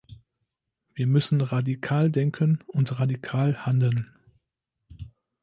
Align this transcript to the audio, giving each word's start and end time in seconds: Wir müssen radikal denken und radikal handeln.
Wir 0.95 1.05
müssen 1.05 1.41
radikal 1.41 2.09
denken 2.09 2.57
und 2.65 2.99
radikal 2.99 3.67
handeln. 3.67 4.09